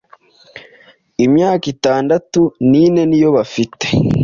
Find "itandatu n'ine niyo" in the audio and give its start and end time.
1.73-3.29